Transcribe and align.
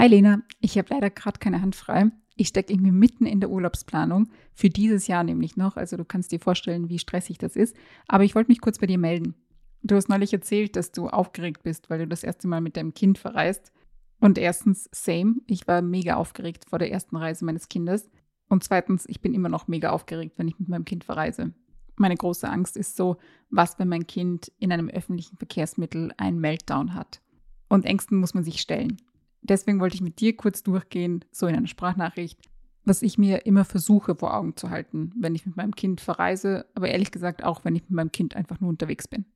Hi 0.00 0.06
Lena, 0.06 0.42
ich 0.60 0.78
habe 0.78 0.94
leider 0.94 1.10
gerade 1.10 1.40
keine 1.40 1.60
Hand 1.60 1.74
frei. 1.74 2.12
Ich 2.36 2.46
stecke 2.46 2.72
irgendwie 2.72 2.92
mitten 2.92 3.26
in 3.26 3.40
der 3.40 3.50
Urlaubsplanung, 3.50 4.30
für 4.54 4.70
dieses 4.70 5.08
Jahr 5.08 5.24
nämlich 5.24 5.56
noch. 5.56 5.76
Also 5.76 5.96
du 5.96 6.04
kannst 6.04 6.30
dir 6.30 6.38
vorstellen, 6.38 6.88
wie 6.88 7.00
stressig 7.00 7.38
das 7.38 7.56
ist. 7.56 7.74
Aber 8.06 8.22
ich 8.22 8.36
wollte 8.36 8.48
mich 8.48 8.60
kurz 8.60 8.78
bei 8.78 8.86
dir 8.86 8.96
melden. 8.96 9.34
Du 9.82 9.96
hast 9.96 10.08
neulich 10.08 10.32
erzählt, 10.32 10.76
dass 10.76 10.92
du 10.92 11.08
aufgeregt 11.08 11.64
bist, 11.64 11.90
weil 11.90 11.98
du 11.98 12.06
das 12.06 12.22
erste 12.22 12.46
Mal 12.46 12.60
mit 12.60 12.76
deinem 12.76 12.94
Kind 12.94 13.18
verreist. 13.18 13.72
Und 14.20 14.38
erstens, 14.38 14.88
same, 14.92 15.40
ich 15.48 15.66
war 15.66 15.82
mega 15.82 16.14
aufgeregt 16.14 16.66
vor 16.70 16.78
der 16.78 16.92
ersten 16.92 17.16
Reise 17.16 17.44
meines 17.44 17.68
Kindes. 17.68 18.08
Und 18.48 18.62
zweitens, 18.62 19.04
ich 19.08 19.20
bin 19.20 19.34
immer 19.34 19.48
noch 19.48 19.66
mega 19.66 19.90
aufgeregt, 19.90 20.34
wenn 20.38 20.46
ich 20.46 20.60
mit 20.60 20.68
meinem 20.68 20.84
Kind 20.84 21.02
verreise. 21.02 21.54
Meine 21.96 22.14
große 22.14 22.48
Angst 22.48 22.76
ist 22.76 22.96
so, 22.96 23.16
was, 23.50 23.80
wenn 23.80 23.88
mein 23.88 24.06
Kind 24.06 24.52
in 24.60 24.70
einem 24.70 24.90
öffentlichen 24.90 25.38
Verkehrsmittel 25.38 26.12
einen 26.18 26.38
Meltdown 26.38 26.94
hat. 26.94 27.20
Und 27.68 27.84
Ängsten 27.84 28.18
muss 28.18 28.32
man 28.32 28.44
sich 28.44 28.60
stellen 28.60 28.98
deswegen 29.42 29.80
wollte 29.80 29.96
ich 29.96 30.00
mit 30.02 30.20
dir 30.20 30.36
kurz 30.36 30.62
durchgehen, 30.62 31.24
so 31.30 31.46
in 31.46 31.56
einer 31.56 31.66
Sprachnachricht, 31.66 32.40
was 32.84 33.02
ich 33.02 33.18
mir 33.18 33.46
immer 33.46 33.64
versuche 33.64 34.14
vor 34.14 34.34
Augen 34.34 34.56
zu 34.56 34.70
halten, 34.70 35.12
wenn 35.16 35.34
ich 35.34 35.46
mit 35.46 35.56
meinem 35.56 35.74
Kind 35.74 36.00
verreise, 36.00 36.66
aber 36.74 36.88
ehrlich 36.88 37.10
gesagt 37.10 37.44
auch, 37.44 37.64
wenn 37.64 37.76
ich 37.76 37.82
mit 37.82 37.90
meinem 37.90 38.12
Kind 38.12 38.34
einfach 38.34 38.60
nur 38.60 38.70
unterwegs 38.70 39.06
bin. 39.06 39.26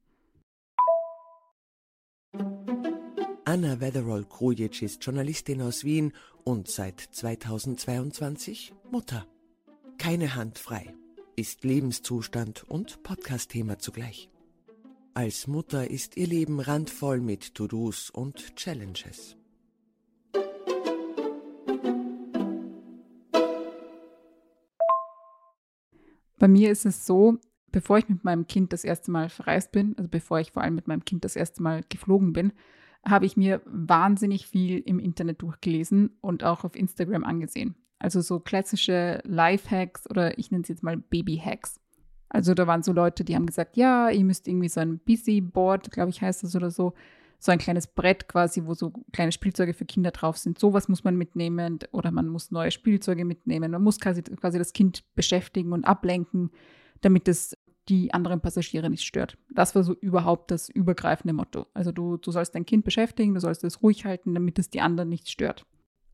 Anna 3.44 3.80
Wetherall-Krujic 3.80 4.80
ist 4.82 5.04
Journalistin 5.04 5.60
aus 5.60 5.84
Wien 5.84 6.12
und 6.44 6.68
seit 6.68 7.00
2022 7.00 8.72
Mutter. 8.90 9.26
Keine 9.98 10.34
Hand 10.34 10.58
frei, 10.58 10.94
ist 11.36 11.62
Lebenszustand 11.64 12.64
und 12.68 13.02
Podcast-Thema 13.02 13.78
zugleich. 13.78 14.30
Als 15.14 15.46
Mutter 15.46 15.90
ist 15.90 16.16
ihr 16.16 16.26
Leben 16.26 16.60
randvoll 16.60 17.20
mit 17.20 17.54
To-Dos 17.54 18.08
und 18.08 18.56
Challenges. 18.56 19.36
Bei 26.42 26.48
mir 26.48 26.72
ist 26.72 26.86
es 26.86 27.06
so, 27.06 27.38
bevor 27.70 27.98
ich 27.98 28.08
mit 28.08 28.24
meinem 28.24 28.48
Kind 28.48 28.72
das 28.72 28.82
erste 28.82 29.12
Mal 29.12 29.28
verreist 29.28 29.70
bin, 29.70 29.94
also 29.96 30.08
bevor 30.10 30.40
ich 30.40 30.50
vor 30.50 30.64
allem 30.64 30.74
mit 30.74 30.88
meinem 30.88 31.04
Kind 31.04 31.24
das 31.24 31.36
erste 31.36 31.62
Mal 31.62 31.82
geflogen 31.88 32.32
bin, 32.32 32.52
habe 33.06 33.26
ich 33.26 33.36
mir 33.36 33.62
wahnsinnig 33.64 34.48
viel 34.48 34.80
im 34.80 34.98
Internet 34.98 35.40
durchgelesen 35.40 36.18
und 36.20 36.42
auch 36.42 36.64
auf 36.64 36.74
Instagram 36.74 37.22
angesehen. 37.22 37.76
Also 38.00 38.20
so 38.20 38.40
klassische 38.40 39.20
Life-Hacks 39.22 40.10
oder 40.10 40.36
ich 40.36 40.50
nenne 40.50 40.62
es 40.62 40.68
jetzt 40.68 40.82
mal 40.82 40.96
Baby-Hacks. 40.96 41.78
Also 42.28 42.54
da 42.54 42.66
waren 42.66 42.82
so 42.82 42.92
Leute, 42.92 43.22
die 43.22 43.36
haben 43.36 43.46
gesagt, 43.46 43.76
ja, 43.76 44.10
ihr 44.10 44.24
müsst 44.24 44.48
irgendwie 44.48 44.68
so 44.68 44.80
ein 44.80 44.98
Busy-Board, 44.98 45.92
glaube 45.92 46.10
ich, 46.10 46.22
heißt 46.22 46.42
das 46.42 46.56
oder 46.56 46.72
so, 46.72 46.92
so 47.44 47.50
ein 47.50 47.58
kleines 47.58 47.88
Brett 47.88 48.28
quasi, 48.28 48.66
wo 48.66 48.74
so 48.74 48.92
kleine 49.12 49.32
Spielzeuge 49.32 49.74
für 49.74 49.84
Kinder 49.84 50.12
drauf 50.12 50.38
sind. 50.38 50.60
Sowas 50.60 50.88
muss 50.88 51.02
man 51.02 51.16
mitnehmen 51.16 51.80
oder 51.90 52.12
man 52.12 52.28
muss 52.28 52.52
neue 52.52 52.70
Spielzeuge 52.70 53.24
mitnehmen. 53.24 53.72
Man 53.72 53.82
muss 53.82 53.98
quasi, 53.98 54.22
quasi 54.22 54.58
das 54.58 54.72
Kind 54.72 55.02
beschäftigen 55.16 55.72
und 55.72 55.84
ablenken, 55.84 56.52
damit 57.00 57.26
es 57.26 57.58
die 57.88 58.14
anderen 58.14 58.40
Passagiere 58.40 58.88
nicht 58.88 59.02
stört. 59.02 59.38
Das 59.50 59.74
war 59.74 59.82
so 59.82 59.92
überhaupt 59.92 60.52
das 60.52 60.68
übergreifende 60.68 61.32
Motto. 61.32 61.66
Also 61.74 61.90
du, 61.90 62.16
du 62.16 62.30
sollst 62.30 62.54
dein 62.54 62.64
Kind 62.64 62.84
beschäftigen, 62.84 63.34
du 63.34 63.40
sollst 63.40 63.64
es 63.64 63.82
ruhig 63.82 64.04
halten, 64.04 64.34
damit 64.34 64.60
es 64.60 64.70
die 64.70 64.80
anderen 64.80 65.08
nicht 65.08 65.28
stört 65.28 65.66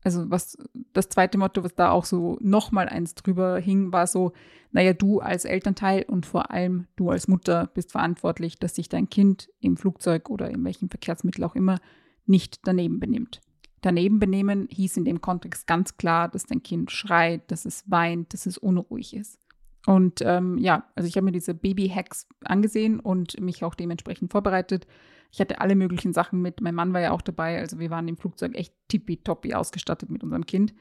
also 0.03 0.29
was 0.29 0.57
das 0.93 1.09
zweite 1.09 1.37
Motto, 1.37 1.63
was 1.63 1.75
da 1.75 1.91
auch 1.91 2.05
so 2.05 2.37
nochmal 2.41 2.87
eins 2.87 3.15
drüber 3.15 3.59
hing, 3.59 3.91
war 3.91 4.07
so, 4.07 4.31
naja, 4.71 4.93
du 4.93 5.19
als 5.19 5.45
Elternteil 5.45 6.03
und 6.03 6.25
vor 6.25 6.51
allem 6.51 6.87
du 6.95 7.09
als 7.09 7.27
Mutter 7.27 7.69
bist 7.73 7.91
verantwortlich, 7.91 8.59
dass 8.59 8.75
sich 8.75 8.87
dein 8.87 9.09
Kind 9.09 9.49
im 9.59 9.77
Flugzeug 9.77 10.29
oder 10.29 10.49
in 10.49 10.63
welchem 10.63 10.89
Verkehrsmittel 10.89 11.43
auch 11.43 11.55
immer 11.55 11.79
nicht 12.25 12.61
daneben 12.65 12.99
benimmt. 12.99 13.41
Daneben 13.81 14.19
benehmen 14.19 14.67
hieß 14.69 14.97
in 14.97 15.05
dem 15.05 15.21
Kontext 15.21 15.65
ganz 15.65 15.97
klar, 15.97 16.27
dass 16.27 16.45
dein 16.45 16.63
Kind 16.63 16.91
schreit, 16.91 17.49
dass 17.49 17.65
es 17.65 17.83
weint, 17.89 18.33
dass 18.33 18.45
es 18.45 18.57
unruhig 18.57 19.15
ist. 19.15 19.39
Und 19.85 20.21
ähm, 20.23 20.57
ja, 20.57 20.85
also 20.95 21.07
ich 21.07 21.15
habe 21.15 21.25
mir 21.25 21.31
diese 21.31 21.53
Baby-Hacks 21.53 22.27
angesehen 22.43 22.99
und 22.99 23.39
mich 23.39 23.63
auch 23.63 23.75
dementsprechend 23.75 24.31
vorbereitet. 24.31 24.87
Ich 25.31 25.39
hatte 25.39 25.61
alle 25.61 25.75
möglichen 25.75 26.13
Sachen 26.13 26.41
mit. 26.41 26.61
Mein 26.61 26.75
Mann 26.75 26.93
war 26.93 27.01
ja 27.01 27.11
auch 27.11 27.21
dabei. 27.21 27.59
Also 27.59 27.79
wir 27.79 27.89
waren 27.89 28.07
im 28.07 28.17
Flugzeug 28.17 28.55
echt 28.55 28.73
tippitoppi 28.87 29.53
ausgestattet 29.53 30.09
mit 30.09 30.23
unserem 30.23 30.45
Kind. 30.45 30.73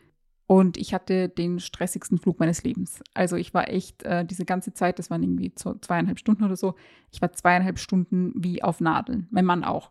Und 0.46 0.78
ich 0.78 0.94
hatte 0.94 1.28
den 1.28 1.60
stressigsten 1.60 2.16
Flug 2.16 2.40
meines 2.40 2.64
Lebens. 2.64 3.02
Also 3.12 3.36
ich 3.36 3.52
war 3.52 3.68
echt 3.68 4.02
äh, 4.04 4.24
diese 4.24 4.46
ganze 4.46 4.72
Zeit, 4.72 4.98
das 4.98 5.10
waren 5.10 5.22
irgendwie 5.22 5.54
zweieinhalb 5.54 6.18
Stunden 6.18 6.42
oder 6.42 6.56
so, 6.56 6.74
ich 7.12 7.20
war 7.20 7.32
zweieinhalb 7.34 7.78
Stunden 7.78 8.32
wie 8.34 8.62
auf 8.62 8.80
Nadeln. 8.80 9.28
Mein 9.30 9.44
Mann 9.44 9.62
auch. 9.62 9.90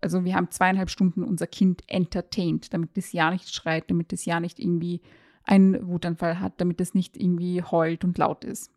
Also 0.00 0.24
wir 0.24 0.34
haben 0.34 0.50
zweieinhalb 0.50 0.88
Stunden 0.88 1.22
unser 1.22 1.46
Kind 1.46 1.82
entertained, 1.88 2.72
damit 2.72 2.96
es 2.96 3.12
ja 3.12 3.30
nicht 3.30 3.52
schreit, 3.52 3.90
damit 3.90 4.14
es 4.14 4.24
ja 4.24 4.40
nicht 4.40 4.58
irgendwie 4.58 5.02
einen 5.48 5.88
Wutanfall 5.88 6.40
hat, 6.40 6.60
damit 6.60 6.80
es 6.80 6.94
nicht 6.94 7.16
irgendwie 7.16 7.62
heult 7.62 8.04
und 8.04 8.18
laut 8.18 8.44
ist. 8.44 8.70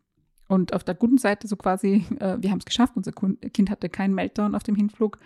Und 0.48 0.72
auf 0.72 0.82
der 0.84 0.94
guten 0.94 1.18
Seite 1.18 1.46
so 1.46 1.56
quasi, 1.56 2.04
äh, 2.18 2.38
wir 2.40 2.50
haben 2.50 2.58
es 2.58 2.64
geschafft, 2.64 2.94
unser 2.96 3.12
Kind 3.12 3.70
hatte 3.70 3.88
keinen 3.88 4.14
Meltdown 4.14 4.54
auf 4.54 4.62
dem 4.62 4.74
Hinflug. 4.74 5.18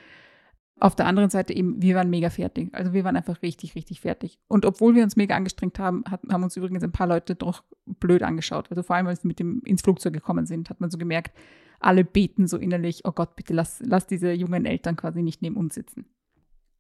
Auf 0.78 0.94
der 0.94 1.06
anderen 1.06 1.30
Seite 1.30 1.54
eben, 1.54 1.80
wir 1.80 1.94
waren 1.94 2.10
mega 2.10 2.30
fertig. 2.30 2.68
Also 2.74 2.92
wir 2.92 3.04
waren 3.04 3.16
einfach 3.16 3.40
richtig, 3.42 3.76
richtig 3.76 4.00
fertig. 4.00 4.38
Und 4.48 4.66
obwohl 4.66 4.94
wir 4.94 5.04
uns 5.04 5.16
mega 5.16 5.34
angestrengt 5.34 5.78
haben, 5.78 6.04
hat, 6.10 6.20
haben 6.30 6.42
uns 6.42 6.56
übrigens 6.56 6.82
ein 6.82 6.92
paar 6.92 7.06
Leute 7.06 7.34
doch 7.34 7.62
blöd 7.86 8.22
angeschaut. 8.22 8.66
Also 8.68 8.82
vor 8.82 8.96
allem, 8.96 9.06
als 9.06 9.24
wir 9.24 9.28
mit 9.28 9.38
dem 9.38 9.62
ins 9.64 9.82
Flugzeug 9.82 10.12
gekommen 10.12 10.46
sind, 10.46 10.68
hat 10.68 10.80
man 10.80 10.90
so 10.90 10.98
gemerkt, 10.98 11.34
alle 11.78 12.04
beten 12.04 12.46
so 12.46 12.58
innerlich, 12.58 13.04
oh 13.04 13.12
Gott, 13.12 13.36
bitte 13.36 13.54
lass, 13.54 13.80
lass 13.86 14.06
diese 14.06 14.32
jungen 14.32 14.66
Eltern 14.66 14.96
quasi 14.96 15.22
nicht 15.22 15.42
neben 15.42 15.56
uns 15.56 15.74
sitzen. 15.74 16.06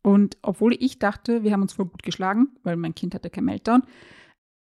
Und 0.02 0.36
obwohl 0.42 0.74
ich 0.78 0.98
dachte, 0.98 1.42
wir 1.42 1.52
haben 1.52 1.62
uns 1.62 1.72
voll 1.72 1.86
gut 1.86 2.02
geschlagen, 2.02 2.48
weil 2.64 2.76
mein 2.76 2.94
Kind 2.94 3.14
hatte 3.14 3.30
kein 3.30 3.44
Meltdown, 3.44 3.82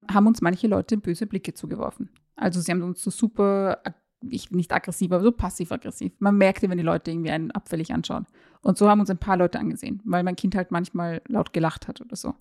haben 0.09 0.27
uns 0.27 0.41
manche 0.41 0.67
Leute 0.67 0.97
böse 0.97 1.27
Blicke 1.27 1.55
zugeworfen. 1.55 2.11
Also 2.37 2.61
sie 2.61 2.71
haben 2.73 2.83
uns 2.83 3.03
so 3.03 3.11
super, 3.11 3.83
ich, 4.23 4.51
nicht 4.51 4.73
aggressiv, 4.73 5.13
aber 5.13 5.23
so 5.23 5.33
passiv-aggressiv. 5.33 6.13
Man 6.19 6.37
merkte, 6.37 6.69
wenn 6.71 6.79
die 6.79 6.85
Leute 6.85 7.11
irgendwie 7.11 7.31
einen 7.31 7.51
abfällig 7.51 7.93
anschauen. 7.93 8.27
Und 8.63 8.79
so 8.79 8.89
haben 8.89 9.01
uns 9.01 9.11
ein 9.11 9.19
paar 9.19 9.37
Leute 9.37 9.59
angesehen, 9.59 10.01
weil 10.05 10.23
mein 10.23 10.37
Kind 10.37 10.55
halt 10.55 10.71
manchmal 10.71 11.23
laut 11.29 11.53
gelacht 11.53 11.89
hat 11.89 12.01
oder 12.01 12.17
so. 12.17 12.35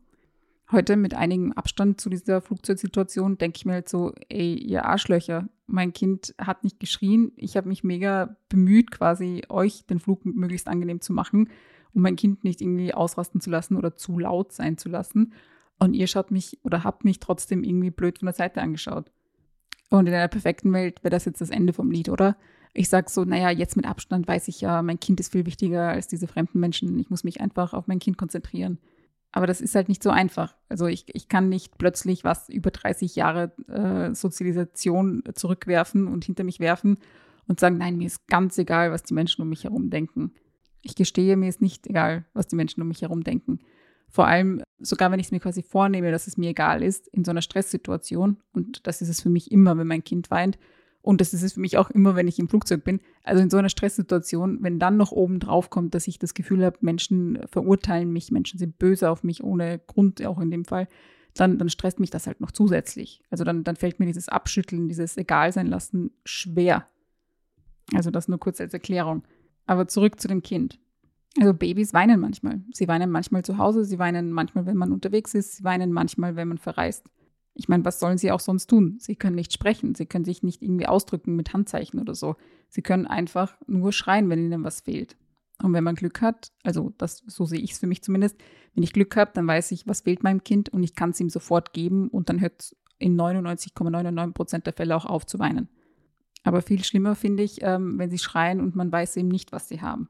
Heute 0.72 0.98
mit 0.98 1.16
einigem 1.16 1.52
Abstand 1.54 2.00
zu 2.00 2.10
dieser 2.10 2.42
Flugzeugsituation 2.42 3.40
denke 3.40 3.58
ich 3.58 3.66
mir 3.66 3.74
halt 3.74 3.90
so, 3.90 4.14
ey, 4.30 4.54
ihr 4.54 4.86
Arschlöcher, 4.86 5.50
mein 5.66 5.94
Kind 5.94 6.36
hat 6.38 6.64
nicht 6.64 6.80
geschrien. 6.80 7.32
Ich 7.38 7.58
habe 7.58 7.68
mich 7.68 7.84
mega 7.84 8.36
bemüht, 8.50 8.92
quasi 8.92 9.44
euch 9.50 9.86
den 9.88 10.00
Flug 10.00 10.26
möglichst 10.26 10.68
angenehm 10.68 11.02
zu 11.02 11.12
machen, 11.12 11.50
um 11.94 12.04
mein 12.04 12.16
Kind 12.16 12.44
nicht 12.44 12.62
irgendwie 12.62 12.94
ausrasten 12.94 13.42
zu 13.42 13.50
lassen 13.50 13.78
oder 13.78 13.96
zu 13.96 14.20
laut 14.20 14.52
sein 14.52 14.78
zu 14.78 14.90
lassen. 14.90 15.34
Und 15.80 15.94
ihr 15.94 16.08
schaut 16.08 16.32
mich 16.32 16.60
oder 16.64 16.84
habt 16.84 17.06
mich 17.06 17.20
trotzdem 17.20 17.64
irgendwie 17.64 17.90
blöd 17.90 18.20
von 18.20 18.28
der 18.28 18.36
Seite 18.36 18.62
angeschaut. 18.62 19.12
Und 19.90 20.08
in 20.08 20.14
einer 20.14 20.28
perfekten 20.28 20.72
Welt 20.74 21.04
wäre 21.04 21.12
das 21.12 21.26
jetzt 21.26 21.42
das 21.42 21.50
Ende 21.50 21.74
vom 21.74 21.90
Lied, 21.90 22.10
oder? 22.10 22.38
Ich 22.74 22.90
sage 22.90 23.10
so, 23.10 23.24
naja, 23.26 23.50
jetzt 23.50 23.76
mit 23.76 23.88
Abstand 23.88 24.28
weiß 24.28 24.48
ich 24.50 24.62
ja, 24.62 24.82
mein 24.84 25.00
Kind 25.00 25.20
ist 25.20 25.32
viel 25.32 25.46
wichtiger 25.46 25.90
als 25.90 26.08
diese 26.08 26.28
fremden 26.28 26.60
Menschen. 26.60 27.00
Ich 27.00 27.10
muss 27.10 27.24
mich 27.24 27.42
einfach 27.42 27.74
auf 27.74 27.88
mein 27.88 28.00
Kind 28.00 28.18
konzentrieren. 28.18 28.78
Aber 29.32 29.48
das 29.48 29.62
ist 29.62 29.76
halt 29.76 29.90
nicht 29.90 30.04
so 30.04 30.10
einfach. 30.10 30.56
Also 30.70 30.88
ich, 30.88 31.06
ich 31.14 31.28
kann 31.30 31.50
nicht 31.50 31.78
plötzlich 31.78 32.24
was 32.24 32.50
über 32.50 32.72
30 32.72 33.16
Jahre 33.16 33.52
äh, 33.68 34.14
Sozialisation 34.14 35.24
zurückwerfen 35.34 36.08
und 36.08 36.26
hinter 36.26 36.44
mich 36.44 36.60
werfen 36.60 36.98
und 37.48 37.60
sagen, 37.60 37.78
nein, 37.78 37.98
mir 37.98 38.08
ist 38.08 38.28
ganz 38.28 38.58
egal, 38.58 38.92
was 38.92 39.04
die 39.04 39.14
Menschen 39.14 39.42
um 39.42 39.50
mich 39.50 39.64
herum 39.64 39.90
denken. 39.90 40.34
Ich 40.82 40.96
gestehe, 40.96 41.38
mir 41.38 41.50
ist 41.50 41.62
nicht 41.62 41.88
egal, 41.88 42.26
was 42.34 42.48
die 42.48 42.56
Menschen 42.56 42.82
um 42.82 42.88
mich 42.88 43.02
herum 43.02 43.24
denken. 43.24 43.60
Vor 44.08 44.28
allem, 44.28 44.62
sogar 44.80 45.12
wenn 45.12 45.20
ich 45.20 45.28
es 45.28 45.32
mir 45.32 45.40
quasi 45.40 45.64
vornehme, 45.64 46.12
dass 46.12 46.28
es 46.28 46.38
mir 46.38 46.50
egal 46.50 46.84
ist, 46.84 47.08
in 47.10 47.24
so 47.24 47.32
einer 47.32 47.42
Stresssituation, 47.42 48.38
und 48.54 48.86
das 48.88 49.02
ist 49.02 49.10
es 49.10 49.22
für 49.22 49.30
mich 49.30 49.52
immer, 49.52 49.78
wenn 49.78 49.88
mein 49.88 50.04
Kind 50.04 50.32
weint, 50.32 50.58
und 51.02 51.22
das 51.22 51.34
ist 51.34 51.44
es 51.44 51.54
für 51.54 51.62
mich 51.62 51.78
auch 51.78 51.90
immer, 51.90 52.16
wenn 52.16 52.28
ich 52.28 52.40
im 52.40 52.50
Flugzeug 52.50 52.84
bin. 52.84 53.00
Also 53.24 53.42
in 53.42 53.50
so 53.50 53.58
einer 53.58 53.70
Stresssituation, 53.70 54.60
wenn 54.62 54.80
dann 54.80 54.98
noch 54.98 55.12
oben 55.12 55.40
drauf 55.40 55.70
kommt, 55.70 55.96
dass 55.96 56.08
ich 56.08 56.20
das 56.20 56.34
Gefühl 56.34 56.66
habe, 56.66 56.78
Menschen 56.82 57.40
verurteilen 57.48 58.12
mich, 58.12 58.32
Menschen 58.32 58.60
sind 58.60 58.78
böse 58.78 59.10
auf 59.10 59.24
mich 59.24 59.44
ohne 59.44 59.80
Grund, 59.80 60.24
auch 60.26 60.40
in 60.40 60.52
dem 60.52 60.66
Fall, 60.66 60.88
dann, 61.36 61.58
dann 61.58 61.70
stresst 61.70 62.00
mich 62.00 62.10
das 62.10 62.28
halt 62.28 62.42
noch 62.42 62.52
zusätzlich. 62.52 63.22
Also 63.30 63.44
dann, 63.44 63.64
dann 63.64 63.78
fällt 63.78 64.00
mir 64.00 64.08
dieses 64.08 64.28
Abschütteln, 64.28 64.90
dieses 64.90 65.16
Egalsein 65.16 65.68
lassen 65.68 66.12
schwer. 66.26 66.88
Also 67.94 68.12
das 68.12 68.28
nur 68.28 68.40
kurz 68.40 68.60
als 68.60 68.74
Erklärung. 68.74 69.24
Aber 69.66 69.88
zurück 69.88 70.20
zu 70.20 70.28
dem 70.28 70.44
Kind. 70.44 70.80
Also 71.38 71.54
Babys 71.54 71.94
weinen 71.94 72.20
manchmal. 72.20 72.62
Sie 72.74 72.88
weinen 72.88 73.12
manchmal 73.12 73.44
zu 73.46 73.58
Hause, 73.58 73.86
sie 73.86 74.00
weinen 74.00 74.32
manchmal, 74.32 74.66
wenn 74.66 74.78
man 74.78 74.92
unterwegs 74.92 75.34
ist, 75.36 75.58
sie 75.58 75.64
weinen 75.64 75.92
manchmal, 75.92 76.36
wenn 76.36 76.48
man 76.48 76.58
verreist. 76.58 77.06
Ich 77.54 77.68
meine, 77.68 77.86
was 77.86 78.00
sollen 78.00 78.18
sie 78.18 78.32
auch 78.32 78.40
sonst 78.40 78.68
tun? 78.68 78.98
Sie 79.00 79.16
können 79.16 79.36
nicht 79.36 79.54
sprechen, 79.54 79.94
sie 79.94 80.06
können 80.06 80.26
sich 80.26 80.44
nicht 80.44 80.62
irgendwie 80.62 80.88
ausdrücken 80.88 81.36
mit 81.36 81.54
Handzeichen 81.54 82.00
oder 82.00 82.16
so. 82.16 82.36
Sie 82.70 82.82
können 82.82 83.06
einfach 83.06 83.58
nur 83.68 83.92
schreien, 83.92 84.30
wenn 84.30 84.40
ihnen 84.40 84.64
was 84.64 84.82
fehlt. 84.82 85.18
Und 85.62 85.74
wenn 85.74 85.84
man 85.84 85.96
Glück 85.96 86.22
hat, 86.22 86.52
also 86.64 86.94
das, 86.98 87.22
so 87.28 87.46
sehe 87.46 87.60
ich 87.60 87.74
es 87.74 87.80
für 87.80 87.88
mich 87.88 88.02
zumindest, 88.02 88.38
wenn 88.74 88.84
ich 88.84 88.94
Glück 88.94 89.16
habe, 89.18 89.32
dann 89.34 89.46
weiß 89.46 89.72
ich, 89.72 89.88
was 89.88 90.02
fehlt 90.02 90.24
meinem 90.24 90.44
Kind 90.44 90.70
und 90.70 90.84
ich 90.84 90.96
kann 90.96 91.10
es 91.10 91.20
ihm 91.20 91.30
sofort 91.30 91.74
geben 91.74 92.08
und 92.08 92.30
dann 92.30 92.40
hört 92.40 92.62
es 92.62 92.76
in 92.98 93.20
99,99 93.20 94.34
Prozent 94.34 94.66
der 94.66 94.74
Fälle 94.74 94.96
auch 94.96 95.06
auf 95.06 95.26
zu 95.26 95.38
weinen. 95.40 95.70
Aber 96.44 96.62
viel 96.62 96.84
schlimmer 96.84 97.16
finde 97.16 97.44
ich, 97.44 97.62
ähm, 97.62 98.00
wenn 98.00 98.10
sie 98.10 98.20
schreien 98.20 98.62
und 98.62 98.76
man 98.76 98.92
weiß 98.92 99.18
eben 99.18 99.28
nicht, 99.28 99.52
was 99.52 99.68
sie 99.68 99.82
haben. 99.82 100.10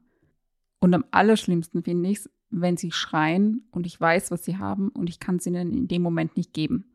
Und 0.79 0.93
am 0.93 1.05
allerschlimmsten 1.11 1.83
finde 1.83 2.09
ich 2.09 2.19
es, 2.19 2.29
wenn 2.49 2.77
sie 2.77 2.91
schreien 2.91 3.67
und 3.71 3.85
ich 3.85 3.99
weiß, 3.99 4.31
was 4.31 4.43
sie 4.43 4.57
haben 4.57 4.89
und 4.89 5.09
ich 5.09 5.19
kann 5.19 5.35
es 5.35 5.45
ihnen 5.45 5.71
in 5.71 5.87
dem 5.87 6.01
Moment 6.01 6.35
nicht 6.35 6.53
geben. 6.53 6.85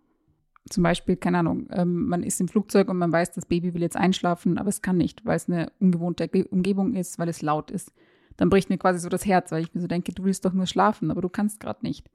Zum 0.68 0.82
Beispiel, 0.82 1.16
keine 1.16 1.38
Ahnung, 1.38 1.68
ähm, 1.70 2.08
man 2.08 2.22
ist 2.22 2.40
im 2.40 2.48
Flugzeug 2.48 2.88
und 2.88 2.96
man 2.96 3.12
weiß, 3.12 3.32
das 3.32 3.46
Baby 3.46 3.74
will 3.74 3.82
jetzt 3.82 3.96
einschlafen, 3.96 4.56
aber 4.56 4.70
es 4.70 4.80
kann 4.80 4.96
nicht, 4.96 5.24
weil 5.26 5.36
es 5.36 5.48
eine 5.48 5.70
ungewohnte 5.78 6.28
Umgebung 6.50 6.94
ist, 6.94 7.18
weil 7.18 7.28
es 7.28 7.42
laut 7.42 7.70
ist. 7.70 7.92
Dann 8.36 8.48
bricht 8.48 8.70
mir 8.70 8.78
quasi 8.78 8.98
so 8.98 9.08
das 9.08 9.26
Herz, 9.26 9.52
weil 9.52 9.62
ich 9.62 9.74
mir 9.74 9.82
so 9.82 9.86
denke, 9.86 10.12
du 10.12 10.24
willst 10.24 10.44
doch 10.44 10.54
nur 10.54 10.66
schlafen, 10.66 11.10
aber 11.10 11.20
du 11.20 11.28
kannst 11.28 11.60
gerade 11.60 11.84
nicht. 11.84 12.08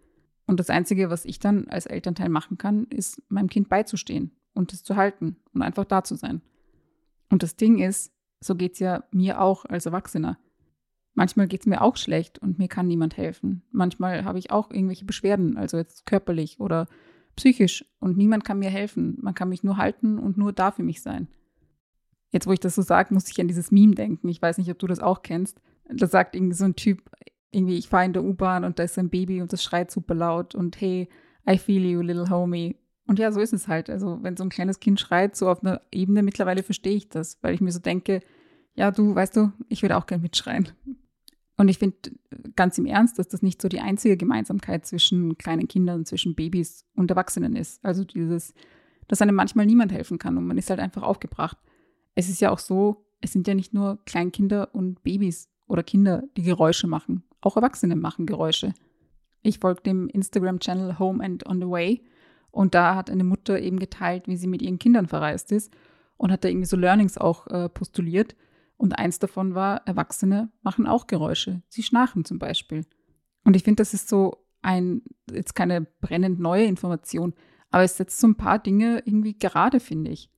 Und 0.48 0.60
das 0.60 0.72
Einzige, 0.72 1.12
was 1.12 1.26
ich 1.26 1.40
dann 1.40 1.68
als 1.68 1.86
Elternteil 1.86 2.30
machen 2.30 2.58
kann, 2.58 2.86
ist, 2.86 3.22
meinem 3.30 3.50
Kind 3.50 3.70
beizustehen 3.70 4.32
und 4.54 4.74
es 4.74 4.84
zu 4.84 4.96
halten 4.96 5.38
und 5.54 5.62
einfach 5.62 5.86
da 5.86 6.04
zu 6.04 6.16
sein. 6.16 6.42
Und 7.30 7.44
das 7.44 7.56
Ding 7.56 7.78
ist, 7.78 8.12
so 8.40 8.56
geht 8.56 8.74
es 8.74 8.80
ja 8.80 9.04
mir 9.12 9.42
auch 9.42 9.66
als 9.66 9.86
Erwachsener. 9.86 10.40
Manchmal 11.20 11.50
geht 11.50 11.60
es 11.60 11.68
mir 11.68 11.82
auch 11.82 11.98
schlecht 11.98 12.40
und 12.40 12.60
mir 12.60 12.70
kann 12.70 12.88
niemand 12.88 13.18
helfen. 13.18 13.62
Manchmal 13.74 14.24
habe 14.24 14.40
ich 14.40 14.52
auch 14.52 14.72
irgendwelche 14.72 15.04
Beschwerden, 15.04 15.58
also 15.58 15.76
jetzt 15.76 16.06
körperlich 16.06 16.62
oder 16.62 16.88
psychisch 17.36 17.84
und 18.00 18.16
niemand 18.16 18.46
kann 18.46 18.60
mir 18.60 18.70
helfen. 18.70 19.18
Man 19.20 19.34
kann 19.34 19.50
mich 19.50 19.62
nur 19.62 19.76
halten 19.76 20.18
und 20.18 20.38
nur 20.38 20.54
da 20.54 20.72
für 20.72 20.82
mich 20.82 21.02
sein. 21.02 21.28
Jetzt, 22.32 22.48
wo 22.48 22.54
ich 22.54 22.62
das 22.62 22.76
so 22.76 22.82
sage, 22.84 23.14
muss 23.14 23.30
ich 23.30 23.42
an 23.42 23.50
dieses 23.50 23.70
Meme 23.70 23.96
denken. 23.96 24.30
Ich 24.30 24.42
weiß 24.42 24.60
nicht, 24.60 24.72
ob 24.72 24.80
du 24.80 24.88
das 24.88 25.02
auch 25.02 25.22
kennst. 25.22 25.60
Da 25.90 26.08
sagt 26.08 26.38
irgendwie 26.38 26.56
so 26.56 26.64
ein 26.64 26.78
Typ, 26.78 27.02
irgendwie, 27.52 27.78
ich 27.78 27.90
fahre 27.90 28.06
in 28.06 28.14
der 28.14 28.24
U-Bahn 28.24 28.64
und 28.64 28.80
da 28.80 28.84
ist 28.84 28.98
ein 28.98 29.10
Baby 29.10 29.42
und 29.42 29.52
das 29.52 29.62
schreit 29.62 29.92
super 29.92 30.16
laut 30.16 30.56
und 30.56 30.80
hey, 30.80 31.10
I 31.46 31.58
feel 31.58 31.84
you, 31.84 32.00
little 32.00 32.30
homie. 32.30 32.78
Und 33.08 33.20
ja, 33.20 33.34
so 33.34 33.42
ist 33.42 33.52
es 33.52 33.68
halt. 33.68 33.90
Also, 33.90 34.20
wenn 34.22 34.38
so 34.38 34.46
ein 34.46 34.50
kleines 34.50 34.80
Kind 34.80 35.02
schreit, 35.02 35.36
so 35.36 35.50
auf 35.50 35.66
einer 35.66 35.82
Ebene, 35.92 36.24
mittlerweile 36.24 36.64
verstehe 36.64 36.96
ich 36.96 37.10
das, 37.10 37.40
weil 37.42 37.56
ich 37.56 37.60
mir 37.60 37.74
so 37.74 37.80
denke, 37.80 38.22
ja, 38.74 38.92
du, 38.92 39.14
weißt 39.14 39.36
du, 39.36 39.52
ich 39.68 39.82
würde 39.82 39.98
auch 39.98 40.06
gerne 40.06 40.24
mitschreien. 40.24 40.70
Und 41.60 41.68
ich 41.68 41.78
finde 41.78 41.98
ganz 42.56 42.78
im 42.78 42.86
Ernst, 42.86 43.20
dass 43.20 43.28
das 43.28 43.42
nicht 43.42 43.62
so 43.62 43.68
die 43.68 43.82
einzige 43.82 44.16
Gemeinsamkeit 44.16 44.86
zwischen 44.86 45.38
kleinen 45.38 45.68
Kindern, 45.68 46.06
zwischen 46.06 46.34
Babys 46.34 46.86
und 46.96 47.12
Erwachsenen 47.12 47.58
ist. 47.58 47.84
Also 47.84 48.06
dieses, 48.06 48.54
dass 49.10 49.22
einem 49.22 49.36
manchmal 49.36 49.66
niemand 49.66 49.92
helfen 49.92 50.20
kann 50.20 50.38
und 50.38 50.48
man 50.48 50.58
ist 50.58 50.70
halt 50.70 50.80
einfach 50.80 51.04
aufgebracht. 51.04 51.58
Es 52.16 52.30
ist 52.30 52.40
ja 52.40 52.50
auch 52.50 52.60
so, 52.60 53.04
es 53.20 53.34
sind 53.34 53.46
ja 53.46 53.56
nicht 53.56 53.74
nur 53.74 54.00
Kleinkinder 54.06 54.74
und 54.74 55.04
Babys 55.04 55.50
oder 55.68 55.84
Kinder, 55.84 56.24
die 56.38 56.44
Geräusche 56.44 56.88
machen. 56.88 57.24
Auch 57.42 57.58
Erwachsene 57.58 57.98
machen 57.98 58.26
Geräusche. 58.26 58.74
Ich 59.42 59.60
folge 59.60 59.82
dem 59.82 60.08
Instagram-Channel 60.08 60.98
Home 60.98 61.22
and 61.22 61.46
on 61.46 61.60
the 61.60 61.68
Way 61.68 62.04
und 62.52 62.74
da 62.74 62.96
hat 62.96 63.10
eine 63.10 63.26
Mutter 63.26 63.60
eben 63.60 63.80
geteilt, 63.80 64.30
wie 64.30 64.38
sie 64.38 64.48
mit 64.48 64.62
ihren 64.62 64.80
Kindern 64.80 65.08
verreist 65.08 65.52
ist 65.52 65.74
und 66.16 66.32
hat 66.32 66.46
da 66.46 66.48
irgendwie 66.48 66.68
so 66.68 66.78
Learnings 66.78 67.18
auch 67.18 67.48
äh, 67.48 67.68
postuliert. 67.68 68.38
Und 68.80 68.98
eins 68.98 69.20
davon 69.20 69.56
war, 69.56 69.86
Erwachsene 69.86 70.54
machen 70.62 70.88
auch 70.88 71.06
Geräusche. 71.06 71.62
Sie 71.68 71.84
schnarchen 71.84 72.24
zum 72.24 72.40
Beispiel. 72.40 72.86
Und 73.44 73.58
ich 73.58 73.64
finde, 73.64 73.82
das 73.82 73.94
ist 73.94 74.08
so 74.08 74.46
ein, 74.62 75.02
jetzt 75.30 75.54
keine 75.54 75.82
brennend 75.82 76.40
neue 76.40 76.64
Information, 76.64 77.34
aber 77.72 77.84
es 77.84 77.98
setzt 77.98 78.22
so 78.22 78.28
ein 78.28 78.38
paar 78.38 78.58
Dinge 78.58 79.04
irgendwie 79.04 79.38
gerade, 79.38 79.82
finde 79.82 80.12
ich. 80.12 80.32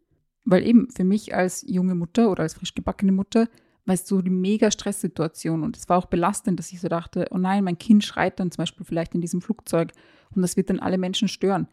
Weil 0.44 0.66
eben 0.66 0.90
für 0.90 1.04
mich 1.04 1.36
als 1.36 1.64
junge 1.68 1.94
Mutter 1.94 2.32
oder 2.32 2.42
als 2.42 2.56
frisch 2.56 2.74
gebackene 2.74 3.12
Mutter 3.12 3.48
weißt 3.86 4.10
du, 4.10 4.24
die 4.24 4.32
mega 4.32 4.72
Stresssituation 4.72 5.62
und 5.62 5.78
es 5.78 5.88
war 5.88 6.00
auch 6.00 6.06
belastend, 6.08 6.58
dass 6.58 6.72
ich 6.72 6.82
so 6.82 6.88
dachte, 6.88 7.28
oh 7.30 7.38
nein, 7.38 7.64
mein 7.64 7.78
Kind 7.78 8.04
schreit 8.04 8.40
dann 8.40 8.50
zum 8.50 8.64
Beispiel 8.64 8.86
vielleicht 8.88 9.14
in 9.14 9.22
diesem 9.22 9.42
Flugzeug 9.42 9.92
und 10.36 10.42
das 10.42 10.58
wird 10.58 10.72
dann 10.72 10.80
alle 10.80 10.98
Menschen 10.98 11.28
stören. 11.28 11.68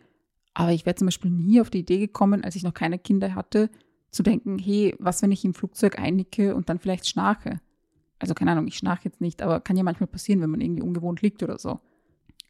Aber 0.52 0.72
ich 0.72 0.84
wäre 0.84 0.96
zum 0.96 1.06
Beispiel 1.06 1.30
nie 1.30 1.62
auf 1.62 1.70
die 1.70 1.80
Idee 1.80 1.98
gekommen, 1.98 2.44
als 2.44 2.56
ich 2.56 2.62
noch 2.62 2.74
keine 2.74 2.98
Kinder 2.98 3.34
hatte, 3.34 3.70
zu 4.10 4.22
denken, 4.22 4.58
hey, 4.58 4.94
was, 4.98 5.22
wenn 5.22 5.32
ich 5.32 5.44
im 5.44 5.54
Flugzeug 5.54 5.98
einnicke 5.98 6.54
und 6.54 6.68
dann 6.68 6.78
vielleicht 6.78 7.06
schnarche? 7.08 7.60
Also 8.18 8.34
keine 8.34 8.52
Ahnung, 8.52 8.66
ich 8.66 8.76
schnarche 8.76 9.04
jetzt 9.04 9.20
nicht, 9.20 9.42
aber 9.42 9.60
kann 9.60 9.76
ja 9.76 9.82
manchmal 9.82 10.08
passieren, 10.08 10.40
wenn 10.40 10.50
man 10.50 10.60
irgendwie 10.60 10.82
ungewohnt 10.82 11.22
liegt 11.22 11.42
oder 11.42 11.58
so. 11.58 11.80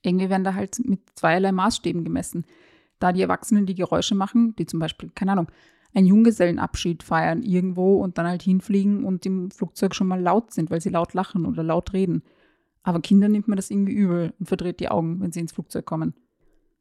Irgendwie 0.03 0.31
werden 0.31 0.45
da 0.45 0.55
halt 0.55 0.79
mit 0.85 1.01
zweierlei 1.15 1.53
Maßstäben 1.53 2.05
gemessen. 2.05 2.45
Da 3.01 3.13
die 3.13 3.23
Erwachsenen 3.23 3.67
die 3.67 3.75
Geräusche 3.75 4.15
machen, 4.15 4.55
die 4.57 4.67
zum 4.67 4.81
Beispiel, 4.81 5.11
keine 5.15 5.33
Ahnung, 5.33 5.49
einen 5.95 6.07
Junggesellenabschied 6.07 7.03
feiern 7.03 7.43
irgendwo 7.43 7.97
und 8.03 8.19
dann 8.19 8.27
halt 8.27 8.43
hinfliegen 8.43 9.05
und 9.05 9.25
im 9.27 9.51
Flugzeug 9.51 9.95
schon 9.95 10.07
mal 10.07 10.21
laut 10.21 10.53
sind, 10.53 10.71
weil 10.71 10.81
sie 10.81 10.91
laut 10.91 11.15
lachen 11.15 11.47
oder 11.47 11.63
laut 11.63 11.93
reden. 11.93 12.23
Aber 12.83 13.01
Kinder 13.01 13.29
nimmt 13.29 13.49
man 13.49 13.57
das 13.57 13.71
irgendwie 13.71 13.95
übel 13.95 14.33
und 14.39 14.47
verdreht 14.47 14.81
die 14.81 14.89
Augen, 14.89 15.21
wenn 15.21 15.33
sie 15.33 15.41
ins 15.41 15.53
Flugzeug 15.53 15.87
kommen. 15.87 16.15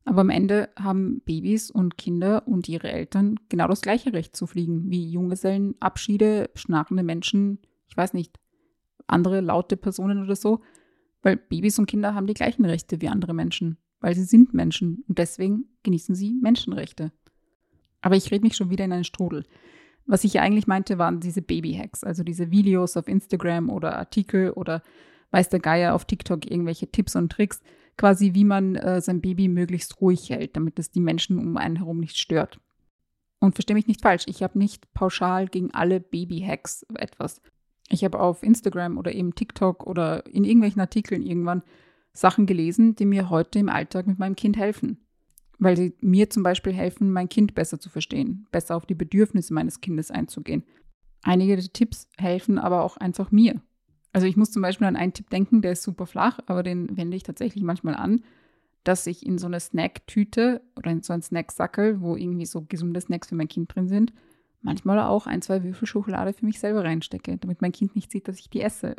Aber 0.07 0.21
am 0.21 0.29
Ende 0.29 0.69
haben 0.77 1.19
Babys 1.25 1.69
und 1.69 1.97
Kinder 1.97 2.47
und 2.47 2.69
ihre 2.69 2.89
Eltern 2.89 3.35
genau 3.49 3.67
das 3.67 3.81
gleiche 3.81 4.13
Recht 4.13 4.37
zu 4.37 4.47
fliegen 4.47 4.89
wie 4.89 5.11
Junggesellen, 5.11 5.75
Abschiede, 5.81 6.49
schnarchende 6.55 7.03
Menschen, 7.03 7.59
ich 7.89 7.97
weiß 7.97 8.13
nicht, 8.13 8.39
andere 9.07 9.41
laute 9.41 9.75
Personen 9.75 10.23
oder 10.23 10.37
so. 10.37 10.61
Weil 11.23 11.35
Babys 11.35 11.77
und 11.77 11.87
Kinder 11.87 12.15
haben 12.15 12.25
die 12.25 12.35
gleichen 12.35 12.63
Rechte 12.63 13.01
wie 13.01 13.09
andere 13.09 13.33
Menschen, 13.33 13.79
weil 13.99 14.15
sie 14.15 14.23
sind 14.23 14.53
Menschen 14.53 15.03
und 15.09 15.17
deswegen 15.17 15.65
genießen 15.83 16.15
sie 16.15 16.35
Menschenrechte. 16.41 17.11
Aber 17.99 18.15
ich 18.15 18.31
rede 18.31 18.45
mich 18.45 18.55
schon 18.55 18.69
wieder 18.69 18.85
in 18.85 18.93
einen 18.93 19.03
Strudel. 19.03 19.43
Was 20.05 20.23
ich 20.23 20.39
eigentlich 20.39 20.67
meinte, 20.67 20.97
waren 20.97 21.19
diese 21.19 21.41
Baby-Hacks, 21.41 22.05
also 22.05 22.23
diese 22.23 22.49
Videos 22.49 22.95
auf 22.95 23.09
Instagram 23.09 23.69
oder 23.69 23.97
Artikel 23.97 24.51
oder 24.51 24.83
weiß 25.31 25.49
der 25.49 25.59
Geier 25.59 25.95
auf 25.95 26.05
TikTok 26.05 26.49
irgendwelche 26.49 26.89
Tipps 26.89 27.17
und 27.17 27.29
Tricks, 27.29 27.61
quasi 27.97 28.33
wie 28.33 28.45
man 28.45 28.75
äh, 28.75 29.01
sein 29.01 29.21
Baby 29.21 29.47
möglichst 29.47 29.99
ruhig 30.01 30.29
hält, 30.29 30.55
damit 30.55 30.79
es 30.79 30.91
die 30.91 30.99
Menschen 30.99 31.39
um 31.39 31.57
einen 31.57 31.77
herum 31.77 31.99
nicht 31.99 32.17
stört. 32.17 32.59
Und 33.39 33.55
verstehe 33.55 33.75
mich 33.75 33.87
nicht 33.87 34.01
falsch, 34.01 34.25
ich 34.27 34.41
habe 34.41 34.57
nicht 34.57 34.91
pauschal 34.93 35.47
gegen 35.47 35.71
alle 35.71 35.99
Baby-Hacks 35.99 36.85
etwas. 36.95 37.41
Ich 37.89 38.03
habe 38.03 38.19
auf 38.19 38.43
Instagram 38.43 38.97
oder 38.97 39.13
eben 39.13 39.35
TikTok 39.35 39.85
oder 39.85 40.25
in 40.25 40.43
irgendwelchen 40.43 40.81
Artikeln 40.81 41.23
irgendwann 41.23 41.63
Sachen 42.13 42.45
gelesen, 42.45 42.95
die 42.95 43.05
mir 43.05 43.29
heute 43.29 43.59
im 43.59 43.69
Alltag 43.69 44.07
mit 44.07 44.19
meinem 44.19 44.35
Kind 44.35 44.57
helfen. 44.57 45.05
Weil 45.59 45.77
sie 45.77 45.95
mir 46.01 46.29
zum 46.29 46.43
Beispiel 46.43 46.73
helfen, 46.73 47.11
mein 47.11 47.29
Kind 47.29 47.55
besser 47.55 47.79
zu 47.79 47.89
verstehen, 47.89 48.47
besser 48.51 48.75
auf 48.75 48.85
die 48.85 48.95
Bedürfnisse 48.95 49.53
meines 49.53 49.81
Kindes 49.81 50.11
einzugehen. 50.11 50.63
Einige 51.21 51.55
der 51.55 51.71
Tipps 51.71 52.07
helfen 52.17 52.57
aber 52.57 52.83
auch 52.83 52.97
einfach 52.97 53.31
mir. 53.31 53.61
Also 54.13 54.27
ich 54.27 54.37
muss 54.37 54.51
zum 54.51 54.61
Beispiel 54.61 54.87
an 54.87 54.95
einen 54.95 55.13
Tipp 55.13 55.29
denken, 55.29 55.61
der 55.61 55.73
ist 55.73 55.83
super 55.83 56.05
flach, 56.05 56.39
aber 56.47 56.63
den 56.63 56.95
wende 56.97 57.17
ich 57.17 57.23
tatsächlich 57.23 57.63
manchmal 57.63 57.95
an, 57.95 58.23
dass 58.83 59.05
ich 59.05 59.25
in 59.25 59.37
so 59.37 59.47
eine 59.47 59.59
Snacktüte 59.59 60.61
oder 60.75 60.91
in 60.91 61.01
so 61.01 61.13
einen 61.13 61.21
Snacksackel, 61.21 62.01
wo 62.01 62.15
irgendwie 62.15 62.45
so 62.45 62.65
gesunde 62.67 63.01
Snacks 63.01 63.29
für 63.29 63.35
mein 63.35 63.49
Kind 63.49 63.75
drin 63.75 63.87
sind, 63.87 64.13
manchmal 64.61 64.99
auch 64.99 65.27
ein, 65.27 65.41
zwei 65.41 65.63
Würfel 65.63 65.87
Schokolade 65.87 66.33
für 66.33 66.45
mich 66.45 66.59
selber 66.59 66.83
reinstecke, 66.83 67.37
damit 67.37 67.61
mein 67.61 67.71
Kind 67.71 67.95
nicht 67.95 68.11
sieht, 68.11 68.27
dass 68.27 68.39
ich 68.39 68.49
die 68.49 68.61
esse. 68.61 68.95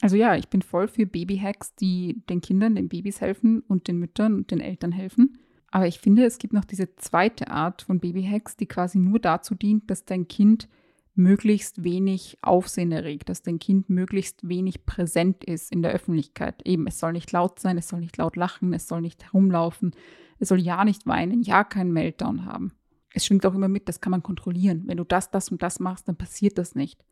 Also 0.00 0.16
ja, 0.16 0.36
ich 0.36 0.48
bin 0.48 0.62
voll 0.62 0.88
für 0.88 1.06
Babyhacks, 1.06 1.74
die 1.74 2.22
den 2.28 2.40
Kindern, 2.40 2.74
den 2.74 2.88
Babys 2.88 3.20
helfen 3.20 3.60
und 3.60 3.88
den 3.88 3.98
Müttern 3.98 4.34
und 4.34 4.50
den 4.50 4.60
Eltern 4.60 4.92
helfen. 4.92 5.38
Aber 5.70 5.86
ich 5.86 6.00
finde, 6.00 6.24
es 6.24 6.38
gibt 6.38 6.52
noch 6.52 6.64
diese 6.64 6.96
zweite 6.96 7.50
Art 7.50 7.82
von 7.82 7.98
Babyhacks, 7.98 8.56
die 8.56 8.66
quasi 8.66 8.98
nur 8.98 9.18
dazu 9.18 9.54
dient, 9.54 9.90
dass 9.90 10.04
dein 10.04 10.28
Kind 10.28 10.68
möglichst 11.14 11.84
wenig 11.84 12.38
Aufsehen 12.42 12.92
erregt, 12.92 13.28
dass 13.28 13.42
dein 13.42 13.58
Kind 13.58 13.90
möglichst 13.90 14.48
wenig 14.48 14.86
präsent 14.86 15.44
ist 15.44 15.70
in 15.70 15.82
der 15.82 15.92
Öffentlichkeit. 15.92 16.62
Eben, 16.66 16.86
es 16.86 16.98
soll 16.98 17.12
nicht 17.12 17.32
laut 17.32 17.58
sein, 17.58 17.76
es 17.76 17.88
soll 17.88 18.00
nicht 18.00 18.16
laut 18.16 18.36
lachen, 18.36 18.72
es 18.72 18.88
soll 18.88 19.02
nicht 19.02 19.24
herumlaufen, 19.24 19.92
es 20.38 20.48
soll 20.48 20.60
ja 20.60 20.84
nicht 20.84 21.06
weinen, 21.06 21.42
ja 21.42 21.64
keinen 21.64 21.92
Meltdown 21.92 22.46
haben. 22.46 22.72
Es 23.12 23.26
schwingt 23.26 23.44
auch 23.44 23.54
immer 23.54 23.68
mit, 23.68 23.88
das 23.88 24.00
kann 24.00 24.10
man 24.10 24.22
kontrollieren. 24.22 24.84
Wenn 24.86 24.96
du 24.96 25.04
das, 25.04 25.30
das 25.30 25.50
und 25.50 25.62
das 25.62 25.80
machst, 25.80 26.08
dann 26.08 26.16
passiert 26.16 26.56
das 26.56 26.74
nicht. 26.74 27.04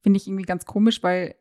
Finde 0.00 0.18
ich 0.18 0.28
irgendwie 0.28 0.44
ganz 0.44 0.64
komisch, 0.64 1.02
weil 1.02 1.34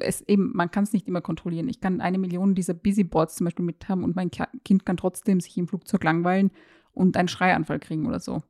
es 0.00 0.20
eben, 0.20 0.52
man 0.54 0.70
kann 0.70 0.84
es 0.84 0.92
nicht 0.92 1.08
immer 1.08 1.22
kontrollieren. 1.22 1.68
Ich 1.70 1.80
kann 1.80 2.02
eine 2.02 2.18
Million 2.18 2.54
dieser 2.54 2.74
Busyboards 2.74 3.36
zum 3.36 3.46
Beispiel 3.46 3.64
mit 3.64 3.88
haben 3.88 4.04
und 4.04 4.14
mein 4.14 4.30
Kind 4.30 4.84
kann 4.84 4.98
trotzdem 4.98 5.40
sich 5.40 5.56
im 5.56 5.68
Flugzeug 5.68 6.04
langweilen 6.04 6.50
und 6.92 7.16
einen 7.16 7.28
Schreianfall 7.28 7.78
kriegen 7.78 8.06
oder 8.06 8.20
so. 8.20 8.42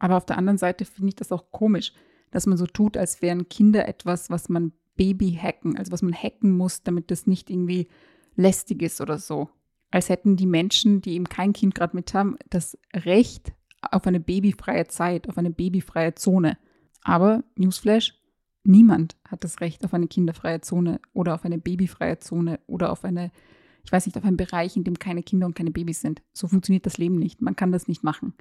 Aber 0.00 0.16
auf 0.16 0.26
der 0.26 0.38
anderen 0.38 0.58
Seite 0.58 0.84
finde 0.84 1.10
ich 1.10 1.16
das 1.16 1.30
auch 1.30 1.52
komisch 1.52 1.92
dass 2.30 2.46
man 2.46 2.58
so 2.58 2.66
tut, 2.66 2.96
als 2.96 3.22
wären 3.22 3.48
Kinder 3.48 3.88
etwas, 3.88 4.30
was 4.30 4.48
man 4.48 4.72
Baby 4.96 5.38
hacken, 5.40 5.78
also 5.78 5.92
was 5.92 6.02
man 6.02 6.12
hacken 6.12 6.56
muss, 6.56 6.82
damit 6.82 7.10
das 7.10 7.26
nicht 7.26 7.50
irgendwie 7.50 7.88
lästig 8.36 8.82
ist 8.82 9.00
oder 9.00 9.18
so. 9.18 9.48
Als 9.90 10.08
hätten 10.08 10.36
die 10.36 10.46
Menschen, 10.46 11.00
die 11.00 11.14
eben 11.14 11.28
kein 11.28 11.52
Kind 11.52 11.74
gerade 11.74 11.96
mit 11.96 12.12
haben, 12.12 12.36
das 12.50 12.76
Recht 12.94 13.52
auf 13.80 14.06
eine 14.06 14.20
babyfreie 14.20 14.86
Zeit, 14.88 15.28
auf 15.28 15.38
eine 15.38 15.50
babyfreie 15.50 16.14
Zone. 16.14 16.58
Aber, 17.02 17.44
Newsflash, 17.56 18.14
niemand 18.64 19.16
hat 19.26 19.44
das 19.44 19.60
Recht 19.60 19.84
auf 19.84 19.94
eine 19.94 20.08
kinderfreie 20.08 20.60
Zone 20.60 21.00
oder 21.12 21.34
auf 21.34 21.44
eine 21.44 21.58
babyfreie 21.58 22.18
Zone 22.18 22.60
oder 22.66 22.92
auf 22.92 23.04
eine, 23.04 23.30
ich 23.84 23.92
weiß 23.92 24.06
nicht, 24.06 24.18
auf 24.18 24.24
einen 24.24 24.36
Bereich, 24.36 24.76
in 24.76 24.84
dem 24.84 24.98
keine 24.98 25.22
Kinder 25.22 25.46
und 25.46 25.54
keine 25.54 25.70
Babys 25.70 26.00
sind. 26.00 26.22
So 26.32 26.48
funktioniert 26.48 26.86
das 26.86 26.98
Leben 26.98 27.16
nicht. 27.16 27.40
Man 27.40 27.56
kann 27.56 27.72
das 27.72 27.88
nicht 27.88 28.04
machen. 28.04 28.34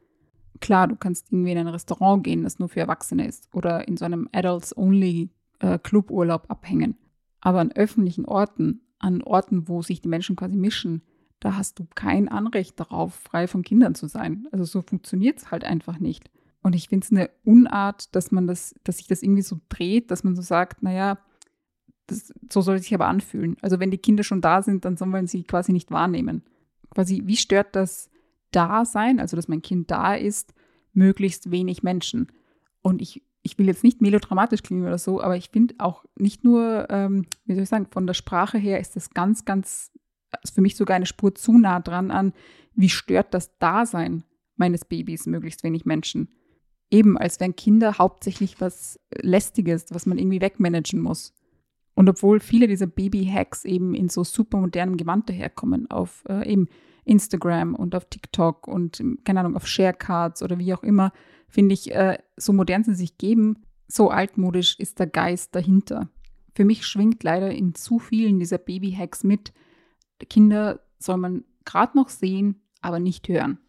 Klar, 0.60 0.88
du 0.88 0.96
kannst 0.96 1.32
irgendwie 1.32 1.52
in 1.52 1.58
ein 1.58 1.68
Restaurant 1.68 2.24
gehen, 2.24 2.44
das 2.44 2.60
nur 2.60 2.70
für 2.70 2.80
Erwachsene 2.80 3.28
ist 3.28 3.50
oder 3.54 3.88
in 3.88 3.98
so 3.98 4.06
einem 4.06 4.30
Adults-Only-Cluburlaub 4.32 6.46
äh, 6.46 6.50
abhängen. 6.50 6.98
Aber 7.42 7.60
an 7.60 7.72
öffentlichen 7.72 8.26
Orten, 8.26 8.82
an 9.00 9.22
Orten, 9.22 9.68
wo 9.68 9.82
sich 9.82 10.02
die 10.02 10.10
Menschen 10.10 10.36
quasi 10.36 10.56
mischen, 10.56 11.02
da 11.40 11.56
hast 11.56 11.80
du 11.80 11.88
kein 11.94 12.28
Anrecht 12.28 12.80
darauf, 12.80 13.14
frei 13.14 13.48
von 13.48 13.62
Kindern 13.62 13.96
zu 13.96 14.08
sein. 14.08 14.48
Also 14.52 14.66
so 14.66 14.82
funktioniert 14.82 15.38
es 15.38 15.52
halt 15.52 15.64
einfach 15.64 16.00
nicht. 16.00 16.32
Und 16.64 16.76
ich 16.76 16.90
finde 16.90 17.06
es 17.06 17.12
eine 17.12 17.30
Unart, 17.44 18.16
dass 18.16 18.32
man 18.32 18.48
das, 18.48 18.76
dass 18.84 18.98
sich 18.98 19.08
das 19.08 19.22
irgendwie 19.22 19.44
so 19.44 19.60
dreht, 19.70 20.12
dass 20.12 20.24
man 20.24 20.36
so 20.36 20.42
sagt, 20.42 20.82
naja, 20.82 21.20
Das, 22.08 22.34
so 22.52 22.62
soll 22.62 22.78
es 22.78 22.84
sich 22.84 22.94
aber 22.94 23.08
anfühlen. 23.08 23.58
Also 23.62 23.80
wenn 23.80 23.92
die 23.92 23.98
Kinder 23.98 24.24
schon 24.24 24.42
da 24.42 24.62
sind, 24.62 24.86
dann 24.86 24.98
sollen 24.98 25.12
wir 25.12 25.28
sie 25.28 25.44
quasi 25.44 25.74
nicht 25.74 25.92
wahrnehmen. 25.92 26.44
Quasi, 26.90 27.24
wie 27.26 27.36
stört 27.36 27.76
das 27.76 28.10
Dasein, 28.52 29.20
also 29.20 29.36
dass 29.36 29.48
mein 29.48 29.62
Kind 29.62 29.92
da 29.92 30.16
ist, 30.16 30.54
möglichst 30.94 31.52
wenig 31.52 31.84
Menschen? 31.84 32.32
Und 32.82 33.02
ich, 33.02 33.24
ich 33.44 33.58
will 33.58 33.68
jetzt 33.68 33.84
nicht 33.84 34.02
melodramatisch 34.02 34.64
klingen 34.64 34.86
oder 34.86 34.98
so, 34.98 35.22
aber 35.22 35.38
ich 35.38 35.50
finde 35.50 35.76
auch 35.78 36.06
nicht 36.16 36.44
nur, 36.44 36.88
ähm, 36.90 37.26
wie 37.46 37.54
soll 37.54 37.64
ich 37.64 37.70
sagen, 37.70 37.88
von 37.92 38.08
der 38.08 38.14
Sprache 38.14 38.58
her 38.58 38.80
ist 38.80 38.96
das 38.96 39.12
ganz, 39.12 39.46
ganz, 39.46 39.92
ist 40.44 40.56
für 40.56 40.62
mich 40.62 40.76
sogar 40.76 40.96
eine 40.96 41.06
Spur 41.06 41.36
zu 41.36 41.58
nah 41.58 41.80
dran 41.80 42.12
an, 42.12 42.34
wie 42.76 42.90
stört 42.90 43.34
das 43.34 43.58
Dasein 43.58 44.24
meines 44.56 44.86
Babys 44.86 45.26
möglichst 45.26 45.64
wenig 45.64 45.86
Menschen. 45.86 46.30
Eben, 46.90 47.18
als 47.18 47.40
wären 47.40 47.56
Kinder 47.56 47.98
hauptsächlich 47.98 48.62
was 48.62 49.00
Lästiges, 49.14 49.88
was 49.90 50.06
man 50.06 50.18
irgendwie 50.18 50.42
wegmanagen 50.42 51.02
muss. 51.02 51.34
Und 51.96 52.08
obwohl 52.10 52.40
viele 52.40 52.68
dieser 52.68 52.88
Baby-Hacks 52.88 53.66
eben 53.66 53.96
in 53.96 54.08
so 54.08 54.24
super 54.24 54.60
modernem 54.60 54.98
Gewand 54.98 55.30
daherkommen, 55.30 55.90
auf 55.90 56.24
äh, 56.30 56.48
eben 56.48 56.68
Instagram 57.08 57.76
und 57.76 57.96
auf 57.96 58.06
TikTok 58.06 58.68
und, 58.68 59.04
keine 59.24 59.40
Ahnung, 59.40 59.56
auf 59.56 59.68
Sharecards 59.68 60.44
oder 60.44 60.60
wie 60.60 60.74
auch 60.74 60.84
immer, 60.84 61.12
finde 61.48 61.74
ich, 61.74 61.94
äh, 61.94 62.18
so 62.36 62.54
modern 62.54 62.84
sie 62.84 62.96
sich 62.96 63.18
geben, 63.18 63.64
so 63.88 64.10
altmodisch 64.10 64.78
ist 64.80 65.00
der 65.00 65.08
Geist 65.08 65.56
dahinter. 65.56 66.10
Für 66.56 66.66
mich 66.66 66.86
schwingt 66.86 67.24
leider 67.24 67.52
in 67.52 67.76
zu 67.76 68.00
vielen 68.00 68.40
dieser 68.40 68.58
Baby-Hacks 68.58 69.24
mit, 69.24 69.54
Kinder 70.30 70.80
soll 70.98 71.18
man 71.18 71.44
gerade 71.66 71.96
noch 71.96 72.10
sehen, 72.10 72.62
aber 72.82 73.00
nicht 73.00 73.28
hören. 73.28 73.60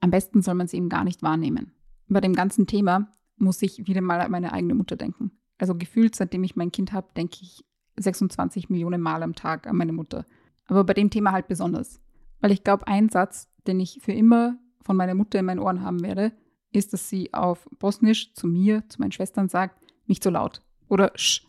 Am 0.00 0.10
besten 0.10 0.42
soll 0.42 0.54
man 0.54 0.66
sie 0.66 0.76
eben 0.76 0.88
gar 0.88 1.04
nicht 1.04 1.22
wahrnehmen. 1.22 1.72
Bei 2.08 2.20
dem 2.20 2.34
ganzen 2.34 2.66
Thema 2.66 3.08
muss 3.36 3.62
ich 3.62 3.86
wieder 3.86 4.00
mal 4.00 4.20
an 4.20 4.30
meine 4.30 4.52
eigene 4.52 4.74
Mutter 4.74 4.96
denken. 4.96 5.32
Also 5.58 5.74
gefühlt, 5.74 6.14
seitdem 6.14 6.44
ich 6.44 6.56
mein 6.56 6.72
Kind 6.72 6.92
habe, 6.92 7.08
denke 7.16 7.38
ich 7.40 7.64
26 7.96 8.68
Millionen 8.68 9.00
Mal 9.00 9.22
am 9.22 9.34
Tag 9.34 9.66
an 9.66 9.76
meine 9.76 9.92
Mutter. 9.92 10.26
Aber 10.66 10.84
bei 10.84 10.94
dem 10.94 11.10
Thema 11.10 11.32
halt 11.32 11.48
besonders. 11.48 12.00
Weil 12.44 12.52
ich 12.52 12.62
glaube, 12.62 12.86
ein 12.86 13.08
Satz, 13.08 13.48
den 13.66 13.80
ich 13.80 14.00
für 14.02 14.12
immer 14.12 14.58
von 14.82 14.98
meiner 14.98 15.14
Mutter 15.14 15.38
in 15.38 15.46
meinen 15.46 15.60
Ohren 15.60 15.80
haben 15.80 16.02
werde, 16.02 16.30
ist, 16.72 16.92
dass 16.92 17.08
sie 17.08 17.32
auf 17.32 17.66
Bosnisch 17.78 18.34
zu 18.34 18.46
mir, 18.46 18.86
zu 18.90 19.00
meinen 19.00 19.12
Schwestern 19.12 19.48
sagt, 19.48 19.82
nicht 20.04 20.22
so 20.22 20.28
laut. 20.28 20.60
Oder 20.90 21.12
sch. 21.14 21.46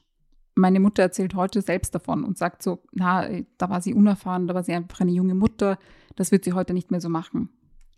Meine 0.55 0.79
Mutter 0.79 1.03
erzählt 1.03 1.35
heute 1.35 1.61
selbst 1.61 1.93
davon 1.95 2.23
und 2.23 2.37
sagt 2.37 2.63
so, 2.63 2.81
na, 2.93 3.27
da 3.57 3.69
war 3.69 3.81
sie 3.81 3.93
unerfahren, 3.93 4.47
da 4.47 4.55
war 4.55 4.63
sie 4.63 4.71
einfach 4.71 5.01
eine 5.01 5.11
junge 5.11 5.35
Mutter, 5.35 5.77
das 6.15 6.31
wird 6.31 6.45
sie 6.45 6.53
heute 6.53 6.73
nicht 6.73 6.91
mehr 6.91 7.01
so 7.01 7.09
machen. 7.09 7.49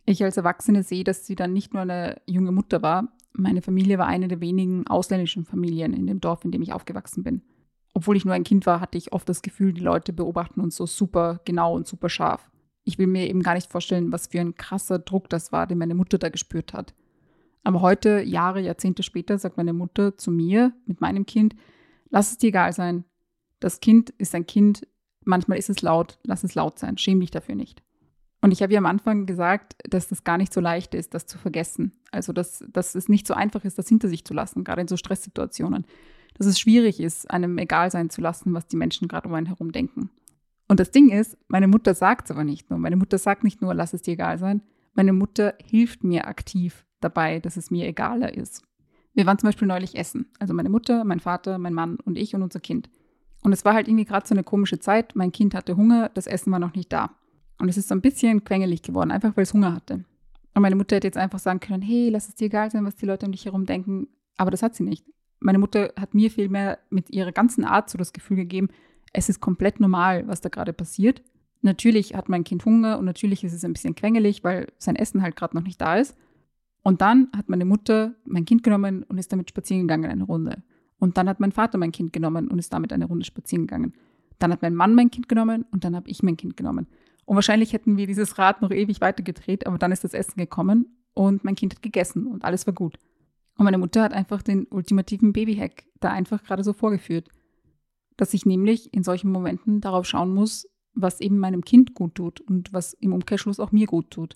Ich 0.08 0.24
als 0.24 0.38
Erwachsene 0.38 0.82
sehe, 0.82 1.04
dass 1.04 1.28
sie 1.28 1.36
dann 1.36 1.54
nicht 1.54 1.76
nur 1.76 1.84
eine 1.84 2.20
junge 2.26 2.52
Mutter 2.52 2.82
war, 2.82 3.10
meine 3.32 3.62
Familie 3.62 4.00
war 4.00 4.08
eine 4.08 4.28
der 4.28 4.42
wenigen 4.42 4.88
ausländischen 4.88 5.46
Familien 5.46 5.94
in 5.94 6.08
dem 6.08 6.20
Dorf, 6.20 6.44
in 6.44 6.52
dem 6.52 6.64
ich 6.64 6.74
aufgewachsen 6.74 7.22
bin. 7.22 7.44
Obwohl 7.94 8.18
ich 8.18 8.26
nur 8.26 8.34
ein 8.34 8.44
Kind 8.44 8.66
war, 8.66 8.82
hatte 8.82 8.98
ich 8.98 9.14
oft 9.14 9.30
das 9.30 9.44
Gefühl, 9.44 9.72
die 9.72 9.82
Leute 9.82 10.14
beobachten 10.14 10.62
uns 10.62 10.76
so 10.76 10.88
super 10.88 11.42
genau 11.46 11.76
und 11.76 11.86
super 11.86 12.10
scharf. 12.10 12.50
Ich 12.88 12.98
will 12.98 13.08
mir 13.08 13.28
eben 13.28 13.44
gar 13.44 13.54
nicht 13.54 13.70
vorstellen, 13.70 14.14
was 14.14 14.28
für 14.28 14.40
ein 14.40 14.56
krasser 14.56 14.98
Druck 14.98 15.30
das 15.30 15.52
war, 15.52 15.68
den 15.68 15.78
meine 15.78 15.94
Mutter 15.94 16.18
da 16.18 16.30
gespürt 16.30 16.74
hat. 16.74 16.94
Aber 17.66 17.82
heute, 17.82 18.22
Jahre, 18.22 18.62
Jahrzehnte 18.62 19.04
später, 19.04 19.38
sagt 19.38 19.58
meine 19.58 19.74
Mutter 19.74 20.18
zu 20.18 20.32
mir 20.32 20.72
mit 20.86 21.02
meinem 21.02 21.26
Kind, 21.26 21.54
lass 22.10 22.32
es 22.32 22.38
dir 22.38 22.48
egal 22.48 22.72
sein. 22.72 23.04
Das 23.60 23.82
Kind 23.82 24.12
ist 24.12 24.34
ein 24.36 24.46
Kind, 24.46 24.88
manchmal 25.26 25.58
ist 25.58 25.70
es 25.70 25.82
laut, 25.82 26.18
lass 26.24 26.46
es 26.46 26.56
laut 26.56 26.80
sein, 26.80 26.98
schäm 26.98 27.20
dich 27.20 27.30
dafür 27.30 27.56
nicht. 27.56 27.84
Und 28.40 28.54
ich 28.54 28.62
habe 28.62 28.72
ja 28.72 28.80
am 28.80 28.86
Anfang 28.86 29.26
gesagt, 29.26 29.76
dass 29.84 30.08
das 30.08 30.24
gar 30.24 30.38
nicht 30.38 30.54
so 30.54 30.62
leicht 30.62 30.96
ist, 30.96 31.14
das 31.14 31.26
zu 31.26 31.38
vergessen. 31.38 31.92
Also, 32.12 32.32
dass, 32.32 32.64
dass 32.72 32.96
es 32.96 33.10
nicht 33.10 33.28
so 33.28 33.34
einfach 33.34 33.66
ist, 33.66 33.78
das 33.78 33.90
hinter 33.90 34.08
sich 34.08 34.24
zu 34.24 34.34
lassen, 34.34 34.64
gerade 34.64 34.80
in 34.80 34.88
so 34.88 34.96
Stresssituationen. 34.96 35.86
Dass 36.36 36.48
es 36.48 36.58
schwierig 36.58 37.02
ist, 37.02 37.30
einem 37.30 37.58
egal 37.58 37.92
sein 37.92 38.10
zu 38.10 38.22
lassen, 38.22 38.54
was 38.54 38.66
die 38.68 38.78
Menschen 38.78 39.10
gerade 39.10 39.28
um 39.28 39.34
einen 39.34 39.48
herum 39.48 39.74
denken. 39.74 40.10
Und 40.68 40.80
das 40.80 40.92
Ding 40.92 41.10
ist, 41.10 41.38
meine 41.48 41.68
Mutter 41.68 41.94
sagt 41.94 42.26
es 42.26 42.32
aber 42.32 42.44
nicht 42.44 42.70
nur. 42.70 42.80
Meine 42.80 42.98
Mutter 42.98 43.18
sagt 43.18 43.44
nicht 43.44 43.62
nur, 43.62 43.74
lass 43.74 43.94
es 43.94 44.02
dir 44.02 44.14
egal 44.14 44.38
sein. 44.38 44.62
Meine 44.94 45.14
Mutter 45.14 45.54
hilft 45.64 46.04
mir 46.04 46.28
aktiv 46.28 46.86
dabei, 47.00 47.40
dass 47.40 47.58
es 47.58 47.72
mir 47.72 47.88
egaler 47.88 48.36
ist. 48.36 48.64
Wir 49.14 49.26
waren 49.26 49.40
zum 49.40 49.48
Beispiel 49.48 49.68
neulich 49.68 49.96
essen. 49.96 50.28
Also 50.40 50.54
meine 50.54 50.70
Mutter, 50.70 51.04
mein 51.04 51.20
Vater, 51.20 51.58
mein 51.58 51.74
Mann 51.74 51.98
und 51.98 52.18
ich 52.18 52.36
und 52.36 52.44
unser 52.44 52.60
Kind. 52.60 52.90
Und 53.44 53.54
es 53.54 53.64
war 53.64 53.74
halt 53.74 53.88
irgendwie 53.88 54.06
gerade 54.06 54.28
so 54.28 54.36
eine 54.36 54.44
komische 54.44 54.80
Zeit. 54.80 55.16
Mein 55.16 55.32
Kind 55.32 55.56
hatte 55.56 55.78
Hunger, 55.78 56.10
das 56.10 56.28
Essen 56.28 56.52
war 56.52 56.60
noch 56.60 56.76
nicht 56.76 56.92
da. 56.92 57.12
Und 57.60 57.70
es 57.70 57.78
ist 57.78 57.88
so 57.88 57.96
ein 57.96 58.02
bisschen 58.02 58.44
quengelig 58.44 58.82
geworden, 58.82 59.12
einfach 59.12 59.36
weil 59.36 59.44
es 59.44 59.54
Hunger 59.54 59.74
hatte. 59.74 60.04
Und 60.54 60.62
meine 60.62 60.76
Mutter 60.76 60.96
hätte 60.96 61.08
jetzt 61.08 61.18
einfach 61.18 61.40
sagen 61.40 61.60
können, 61.60 61.82
hey, 61.82 62.10
lass 62.10 62.28
es 62.28 62.36
dir 62.36 62.46
egal 62.46 62.72
sein, 62.72 62.86
was 62.86 62.96
die 62.96 63.06
Leute 63.06 63.26
um 63.26 63.32
dich 63.32 63.46
herum 63.46 63.66
denken. 63.66 64.08
Aber 64.38 64.52
das 64.52 64.64
hat 64.64 64.76
sie 64.76 64.84
nicht. 64.84 65.06
Meine 65.40 65.60
Mutter 65.60 65.94
hat 66.00 66.14
mir 66.14 66.32
vielmehr 66.32 66.80
mit 66.90 67.12
ihrer 67.12 67.32
ganzen 67.32 67.64
Art 67.64 67.90
so 67.90 67.98
das 67.98 68.12
Gefühl 68.12 68.38
gegeben, 68.38 68.70
es 69.14 69.30
ist 69.30 69.40
komplett 69.40 69.80
normal, 69.80 70.28
was 70.28 70.42
da 70.42 70.50
gerade 70.50 70.74
passiert. 70.74 71.22
Natürlich 71.62 72.16
hat 72.16 72.30
mein 72.30 72.44
Kind 72.44 72.66
Hunger 72.66 73.00
und 73.00 73.06
natürlich 73.06 73.44
ist 73.44 73.54
es 73.54 73.66
ein 73.66 73.74
bisschen 73.74 73.96
quengelig, 73.96 74.44
weil 74.44 74.68
sein 74.78 74.96
Essen 74.96 75.22
halt 75.22 75.36
gerade 75.36 75.56
noch 75.56 75.64
nicht 75.64 75.82
da 75.82 75.98
ist. 75.98 76.16
Und 76.84 77.02
dann 77.02 77.30
hat 77.36 77.50
meine 77.50 77.66
Mutter 77.66 78.14
mein 78.26 78.46
Kind 78.46 78.64
genommen 78.64 79.04
und 79.04 79.18
ist 79.18 79.32
damit 79.32 79.50
spazieren 79.50 79.82
gegangen 79.82 80.10
eine 80.10 80.24
Runde. 80.24 80.64
Und 81.00 81.18
dann 81.18 81.28
hat 81.28 81.40
mein 81.40 81.52
Vater 81.52 81.78
mein 81.78 81.92
Kind 81.92 82.14
genommen 82.14 82.48
und 82.48 82.60
ist 82.60 82.74
damit 82.74 82.94
eine 82.94 83.06
Runde 83.06 83.26
spazieren 83.26 83.68
gegangen. 83.68 83.94
Dann 84.40 84.52
hat 84.52 84.62
mein 84.62 84.76
Mann 84.76 84.94
mein 84.94 85.12
Kind 85.12 85.28
genommen 85.28 85.66
und 85.72 85.84
dann 85.84 85.96
habe 85.96 86.10
ich 86.10 86.24
mein 86.24 86.38
Kind 86.38 86.58
genommen. 86.58 86.88
Und 87.26 87.36
wahrscheinlich 87.36 87.74
hätten 87.74 87.98
wir 87.98 88.08
dieses 88.08 88.38
Rad 88.38 88.62
noch 88.62 88.72
ewig 88.72 89.02
weitergedreht, 89.02 89.68
aber 89.68 89.78
dann 89.78 89.92
ist 89.92 90.04
das 90.04 90.14
Essen 90.14 90.38
gekommen 90.38 90.98
und 91.14 91.44
mein 91.44 91.56
Kind 91.56 91.76
hat 91.76 91.82
gegessen 91.82 92.26
und 92.26 92.46
alles 92.46 92.66
war 92.68 92.74
gut. 92.74 92.98
Und 93.58 93.66
meine 93.66 93.78
Mutter 93.78 94.04
hat 94.04 94.14
einfach 94.14 94.42
den 94.42 94.66
ultimativen 94.68 95.34
Babyhack 95.34 95.88
da 96.00 96.12
einfach 96.12 96.44
gerade 96.44 96.64
so 96.64 96.74
vorgeführt. 96.74 97.28
Dass 98.18 98.34
ich 98.34 98.46
nämlich 98.46 98.94
in 98.94 99.04
solchen 99.04 99.32
Momenten 99.32 99.80
darauf 99.82 100.06
schauen 100.06 100.34
muss, 100.34 100.68
was 100.94 101.22
eben 101.22 101.40
meinem 101.40 101.64
Kind 101.64 101.94
gut 101.94 102.16
tut 102.16 102.42
und 102.42 102.74
was 102.74 102.94
im 102.94 103.14
Umkehrschluss 103.14 103.60
auch 103.60 103.72
mir 103.72 103.86
gut 103.86 104.12
tut. 104.12 104.36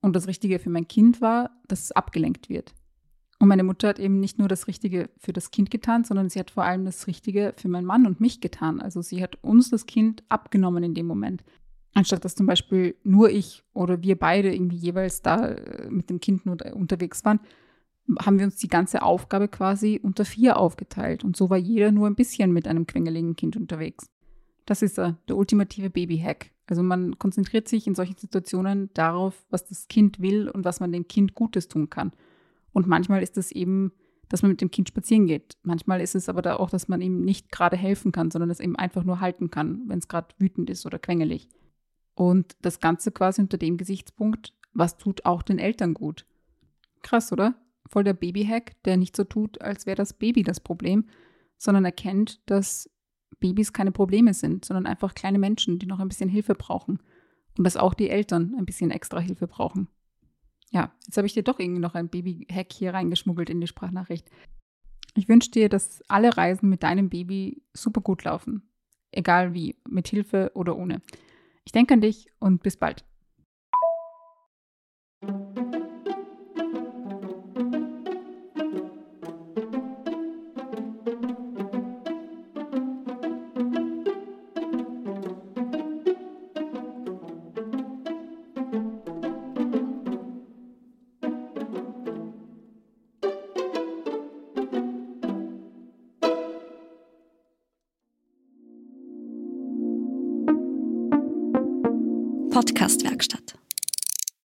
Und 0.00 0.14
das 0.14 0.28
Richtige 0.28 0.58
für 0.58 0.70
mein 0.70 0.86
Kind 0.86 1.20
war, 1.20 1.50
dass 1.66 1.84
es 1.84 1.92
abgelenkt 1.92 2.48
wird. 2.48 2.74
Und 3.38 3.48
meine 3.48 3.64
Mutter 3.64 3.88
hat 3.88 3.98
eben 3.98 4.18
nicht 4.18 4.38
nur 4.38 4.48
das 4.48 4.66
Richtige 4.66 5.10
für 5.18 5.32
das 5.32 5.50
Kind 5.50 5.70
getan, 5.70 6.04
sondern 6.04 6.30
sie 6.30 6.38
hat 6.38 6.50
vor 6.50 6.64
allem 6.64 6.84
das 6.84 7.06
Richtige 7.06 7.52
für 7.56 7.68
meinen 7.68 7.86
Mann 7.86 8.06
und 8.06 8.20
mich 8.20 8.40
getan. 8.40 8.80
Also 8.80 9.02
sie 9.02 9.22
hat 9.22 9.42
uns 9.42 9.70
das 9.70 9.86
Kind 9.86 10.22
abgenommen 10.28 10.82
in 10.82 10.94
dem 10.94 11.06
Moment. 11.06 11.44
Anstatt 11.94 12.24
dass 12.24 12.34
zum 12.34 12.46
Beispiel 12.46 12.94
nur 13.04 13.30
ich 13.30 13.62
oder 13.72 14.02
wir 14.02 14.18
beide 14.18 14.54
irgendwie 14.54 14.76
jeweils 14.76 15.22
da 15.22 15.48
äh, 15.48 15.90
mit 15.90 16.10
dem 16.10 16.20
Kind 16.20 16.46
nur 16.46 16.56
unterwegs 16.74 17.24
waren, 17.24 17.40
haben 18.20 18.38
wir 18.38 18.46
uns 18.46 18.56
die 18.56 18.68
ganze 18.68 19.02
Aufgabe 19.02 19.48
quasi 19.48 20.00
unter 20.02 20.24
vier 20.24 20.58
aufgeteilt. 20.58 21.24
Und 21.24 21.36
so 21.36 21.50
war 21.50 21.56
jeder 21.56 21.92
nur 21.92 22.06
ein 22.06 22.14
bisschen 22.14 22.52
mit 22.52 22.68
einem 22.68 22.86
quengeligen 22.86 23.36
Kind 23.36 23.56
unterwegs. 23.56 24.10
Das 24.64 24.82
ist 24.82 24.98
der, 24.98 25.16
der 25.28 25.36
ultimative 25.36 25.90
Baby-Hack. 25.90 26.50
Also 26.66 26.82
man 26.82 27.18
konzentriert 27.18 27.68
sich 27.68 27.86
in 27.86 27.94
solchen 27.94 28.16
Situationen 28.16 28.90
darauf, 28.94 29.46
was 29.50 29.64
das 29.66 29.88
Kind 29.88 30.20
will 30.20 30.48
und 30.48 30.64
was 30.64 30.80
man 30.80 30.92
dem 30.92 31.06
Kind 31.06 31.34
Gutes 31.34 31.68
tun 31.68 31.90
kann. 31.90 32.12
Und 32.72 32.86
manchmal 32.86 33.22
ist 33.22 33.38
es 33.38 33.52
eben, 33.52 33.92
dass 34.28 34.42
man 34.42 34.50
mit 34.50 34.60
dem 34.60 34.70
Kind 34.70 34.88
spazieren 34.88 35.26
geht. 35.26 35.56
Manchmal 35.62 36.00
ist 36.00 36.16
es 36.16 36.28
aber 36.28 36.42
da 36.42 36.56
auch, 36.56 36.70
dass 36.70 36.88
man 36.88 37.00
ihm 37.00 37.24
nicht 37.24 37.52
gerade 37.52 37.76
helfen 37.76 38.10
kann, 38.10 38.30
sondern 38.30 38.50
es 38.50 38.60
eben 38.60 38.76
einfach 38.76 39.04
nur 39.04 39.20
halten 39.20 39.50
kann, 39.50 39.82
wenn 39.86 40.00
es 40.00 40.08
gerade 40.08 40.34
wütend 40.38 40.68
ist 40.68 40.84
oder 40.84 40.98
quengelig. 40.98 41.48
Und 42.14 42.56
das 42.62 42.80
Ganze 42.80 43.12
quasi 43.12 43.42
unter 43.42 43.58
dem 43.58 43.76
Gesichtspunkt, 43.76 44.52
was 44.72 44.96
tut 44.96 45.24
auch 45.24 45.42
den 45.42 45.58
Eltern 45.58 45.94
gut? 45.94 46.26
Krass, 47.02 47.32
oder? 47.32 47.54
Voll 47.88 48.04
der 48.04 48.14
Babyhack, 48.14 48.82
der 48.84 48.96
nicht 48.96 49.16
so 49.16 49.24
tut, 49.24 49.60
als 49.60 49.86
wäre 49.86 49.96
das 49.96 50.12
Baby 50.12 50.42
das 50.42 50.60
Problem, 50.60 51.06
sondern 51.58 51.84
erkennt, 51.84 52.40
dass 52.46 52.90
Babys 53.40 53.72
keine 53.72 53.92
Probleme 53.92 54.34
sind, 54.34 54.64
sondern 54.64 54.86
einfach 54.86 55.14
kleine 55.14 55.38
Menschen, 55.38 55.78
die 55.78 55.86
noch 55.86 56.00
ein 56.00 56.08
bisschen 56.08 56.28
Hilfe 56.28 56.54
brauchen. 56.54 57.00
Und 57.56 57.64
dass 57.64 57.76
auch 57.76 57.94
die 57.94 58.10
Eltern 58.10 58.54
ein 58.58 58.66
bisschen 58.66 58.90
extra 58.90 59.18
Hilfe 59.18 59.46
brauchen. 59.46 59.88
Ja, 60.70 60.92
jetzt 61.06 61.16
habe 61.16 61.26
ich 61.26 61.32
dir 61.32 61.42
doch 61.42 61.58
irgendwie 61.58 61.80
noch 61.80 61.94
ein 61.94 62.08
Baby-Hack 62.08 62.72
hier 62.72 62.92
reingeschmuggelt 62.92 63.48
in 63.50 63.60
die 63.60 63.66
Sprachnachricht. 63.66 64.28
Ich 65.14 65.28
wünsche 65.28 65.50
dir, 65.50 65.68
dass 65.68 66.02
alle 66.08 66.36
Reisen 66.36 66.68
mit 66.68 66.82
deinem 66.82 67.08
Baby 67.08 67.62
super 67.72 68.02
gut 68.02 68.24
laufen. 68.24 68.68
Egal 69.10 69.54
wie, 69.54 69.76
mit 69.88 70.08
Hilfe 70.08 70.50
oder 70.54 70.76
ohne. 70.76 71.00
Ich 71.64 71.72
denke 71.72 71.94
an 71.94 72.00
dich 72.02 72.26
und 72.38 72.62
bis 72.62 72.76
bald. 72.76 73.04
Podcastwerkstatt. 102.56 103.45